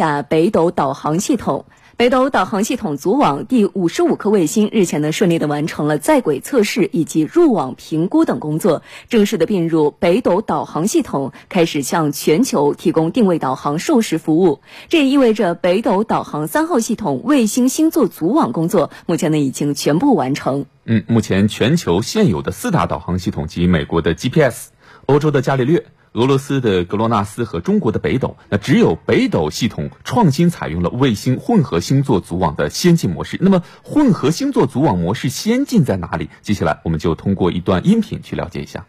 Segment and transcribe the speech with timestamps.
[0.00, 1.66] 下北斗导航系统。
[1.98, 14.60] 北斗导航系统组网第五十五颗卫星日前呢顺利的完成了在轨测试以及入网评估等工作，正式的并入北斗导航系统，开始向全球提供定位导航授时服务。
[14.88, 20.64] 这也意味着北斗导航三号系统卫星星座组网工作目前呢已经全部完成。
[20.86, 24.70] 嗯，目前全球现有的四大导航系统及美国的 GPS、
[25.04, 25.84] 欧洲的伽利略。
[26.12, 33.38] 俄罗斯的格罗纳斯和中国的北斗，那只有北斗系统创新采用了卫星混合星座组网的先进模式。
[33.40, 36.28] 那么，混合星座组网模式先进在哪里？
[36.42, 38.86] 接下来，我们就通过一段音频去了解一下。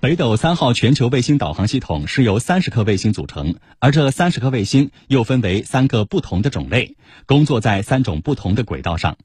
[0.00, 6.96] 北斗三号全球卫星导航系统是由三十颗卫星组成，而这三十颗卫星又分为三个不同的种类，
[7.26, 9.16] 工作在三种不同的轨道上。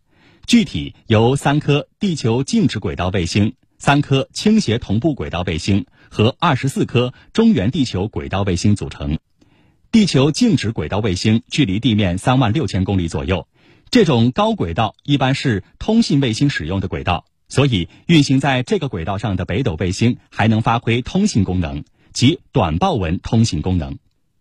[0.46, 3.56] 具体由三颗地球静止轨道卫星。
[3.78, 9.18] 三颗倾斜同步轨道卫星和二十四颗中原地球轨道卫星组成。
[9.92, 13.48] 地球静止轨道卫星距离地面三万六千公里左右，
[13.90, 23.98] 这种高轨道一般是通信卫星使用的轨道，所以运行在这个轨道上的北斗卫星还能发挥通信功能及短报文通信功能。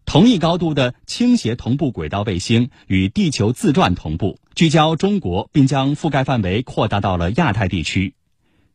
[0.06, 8.14] 同一高度的倾斜同步轨道卫星与地球自转同步，聚焦中国，并将覆盖范围扩大到了亚太地区。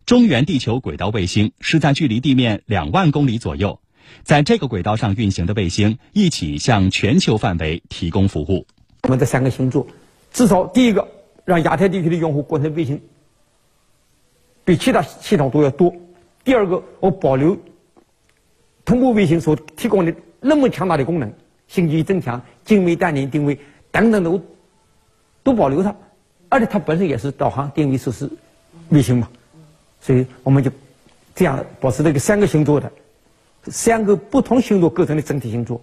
[0.09, 3.79] 中原地球轨道卫星是在距离地面两万公里左右，
[4.23, 8.65] 在这个轨道上运行的卫星一起向全球范围提供服务。
[9.03, 9.85] 我们这三个星座，
[10.33, 11.07] 至少第一个
[11.45, 12.99] 让亚太地区的用户观测卫星
[14.65, 15.91] 比其他系统都要多；
[16.43, 17.55] 第二个，我保留
[18.85, 21.31] 同步卫星所提供的那么强大的功能，
[21.67, 23.59] 星际增强、精微单联定位
[23.91, 24.41] 等等都
[25.43, 25.95] 都保留它，
[26.49, 28.31] 而且它本身也是导航定位设施
[28.89, 29.29] 卫星嘛。
[30.01, 30.71] 所以我们就
[31.35, 32.91] 这样保持这个三个星座的
[33.65, 35.81] 三个不同星座构成的整体星座，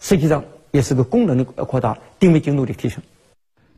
[0.00, 3.02] 实际上也是个功能的扩大、定位精度的提升。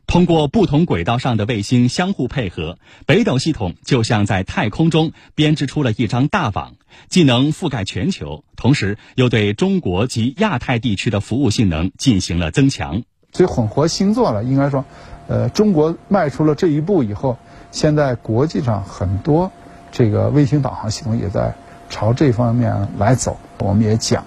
[0.07, 6.73] 通过不同轨道上的卫星相互配合，北斗系统就像在太空中编织出了一张大网，
[7.09, 13.03] 既能覆盖全球，同时又对中国及亚太地区的服务性能进行了增强。
[13.33, 14.83] 所以混合星座了，应该说，
[15.27, 17.37] 呃，中国迈出了这一步以后。
[17.71, 19.51] 现在国际上很多
[19.91, 21.53] 这个卫星导航系统也在
[21.89, 23.37] 朝这方面来走。
[23.59, 24.23] 我们也讲，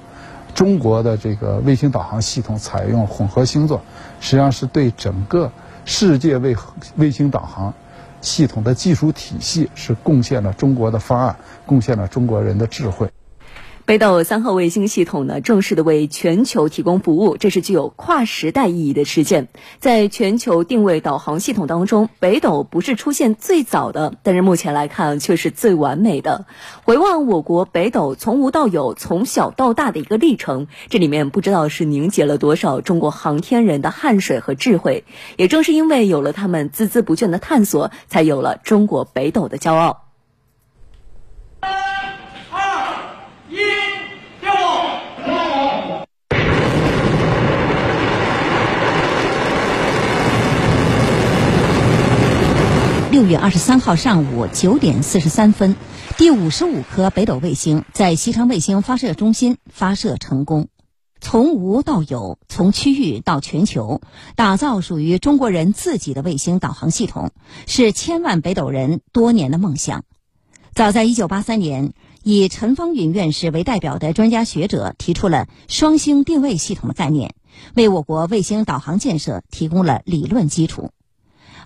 [0.55, 3.81] 中国的这个卫星导航系统采用混合星座，
[4.21, 5.51] 实际上是对整个
[5.85, 6.57] 世界卫
[6.97, 7.73] 卫星导航
[8.21, 11.37] 系统的技术体系是贡献了中国的方案，
[11.67, 13.09] 贡献了中国人的智慧。
[13.85, 19.49] 北斗三号卫星系统呢，正式的为全球提供服务，这是具有跨时代意义的事件。
[19.81, 26.47] 在全球定位导航系统当中，北斗不是出现最早的，但是目前来看却是最完美的。
[26.85, 35.05] 回望我国北斗从无到有、从小到大的一个历程，这里面不知道是凝结了多少中国航天人的汗水和智慧。
[35.37, 40.02] 也正是因为有了他们孜孜不倦的探索，才有了中国北斗的骄傲。
[53.13, 55.77] 六月二十三号上午九点四十三分，
[56.17, 60.69] 第五十五颗北斗卫星在西昌卫星发射中心发射成功。
[61.21, 64.01] 从无到有，从区域到全球，
[64.35, 67.33] 打造属于中国人自己的卫星导航系统，
[67.67, 70.05] 是千万北斗人多年的梦想。
[70.75, 71.93] 早在一九八三年，
[72.23, 77.35] 以陈方允院士为代表的专家学者提出了双星定位系统的概念，
[77.75, 80.93] 为我国卫星导航建设提供了理论基础。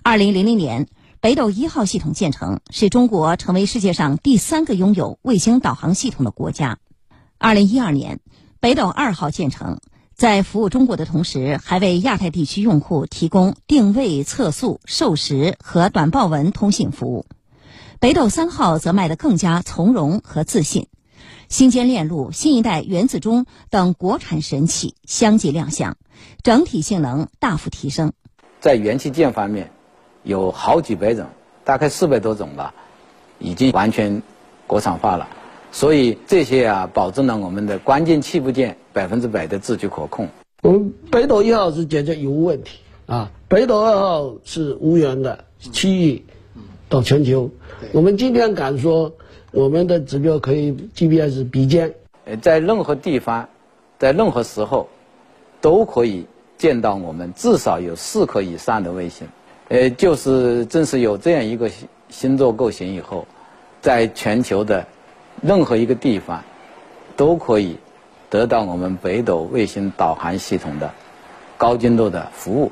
[0.03, 0.89] 二零零零年。
[1.19, 6.77] 北斗一号系统建成，使中国成为世界上第三个拥有卫星导航系统的国家。
[7.39, 8.19] 二零一二年，
[8.59, 9.79] 北斗二号建成，
[10.13, 17.25] 在服务中国的同时，还为亚太地区用户提供定位、测速、授时和短报文通信服务。
[17.99, 20.85] 北斗三号则迈得更加从容和自信，
[21.49, 25.97] 星间链路、新一代原子钟等国产神器相继亮相，
[26.43, 28.13] 整体性能大幅提升。
[28.61, 29.71] 在元器件方面。
[30.27, 31.25] 有好几百种，
[31.63, 32.73] 大概四百多种吧，
[33.39, 34.21] 已经完全
[34.67, 35.25] 国产化了。
[35.71, 40.27] 所以这些啊，保证了我们的关键器部件百分之百的自主可控。
[40.63, 46.25] 我们北斗一号是解决有问题啊，北斗二号是无源的区域
[46.89, 47.49] 到全球。
[47.93, 49.13] 我们今天敢说，
[49.51, 51.93] 我们的指标可以 GPS 比肩。
[52.25, 53.47] 呃，在任何地方，
[53.97, 54.89] 在任何时候，
[55.61, 56.25] 都可以
[56.57, 59.25] 见到我们至少有四颗以上的卫星。
[59.69, 61.69] 呃，就是正是有这样一个
[62.09, 63.27] 星座构型以后，
[63.81, 64.87] 在全球的
[65.41, 66.41] 任何一个地方，
[67.15, 67.77] 都可以
[68.29, 70.91] 得到我们北斗卫星导航系统的
[71.57, 72.71] 高精度的服务。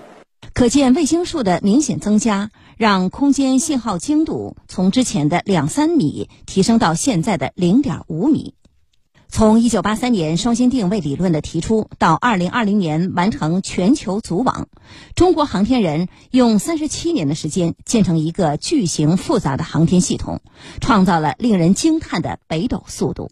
[0.54, 8.54] 可见卫星数的明显增加，让空间信号精度从之前的两三米提升到现在的零点五米。
[9.36, 14.70] 从一九八三年双星定位理论的提出到二零二零年完成全球组网，
[15.14, 20.40] 中国航天人用三十七年的时间建成一个巨型复杂的航天系统，
[20.80, 23.30] 创造了令人惊叹的北斗速度。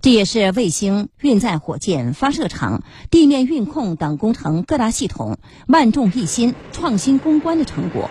[0.00, 8.10] 这也是卫星、运载火箭、发射场、地面运控等工程各大系统万众一心、创新攻关的成果。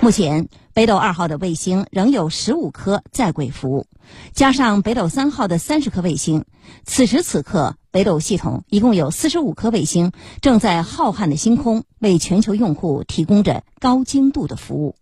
[0.00, 3.88] 目前，北斗二号的卫星仍有十五颗在轨服务，
[4.32, 6.44] 加上北斗三号的三十颗卫星，
[6.84, 14.94] 此时此刻，北斗系统一共有四十五颗卫星正在浩瀚的星空为全球用户提供着高精度的服务。